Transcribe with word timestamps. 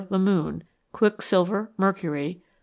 The 0.09 0.17
Moon..]) 0.17 0.63
Quicksilver. 0.99 1.69
Mercury 1.77 2.41